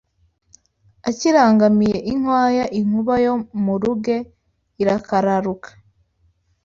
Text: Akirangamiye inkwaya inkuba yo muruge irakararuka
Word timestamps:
Akirangamiye 1.09 1.97
inkwaya 2.11 2.65
inkuba 2.79 3.15
yo 3.25 3.33
muruge 3.63 4.17
irakararuka 4.81 5.69